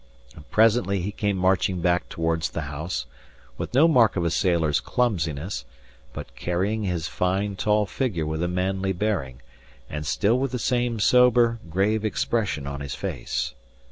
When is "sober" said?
10.99-11.59